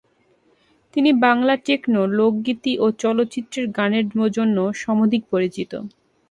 তিনি 0.93 1.11
বাংলা 1.21 1.53
টেকনো, 1.65 2.01
লোকগীতি 2.17 2.73
ও 2.77 2.95
চলচ্চিত্রের 3.01 3.65
গানের 3.77 4.05
জন্য 4.29 4.57
সমধিক 4.81 5.23
পরিচিত। 5.31 5.71